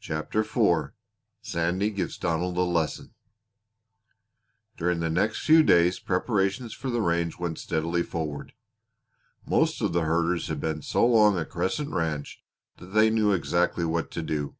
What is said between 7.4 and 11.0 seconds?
steadily forward. Most of the herders had been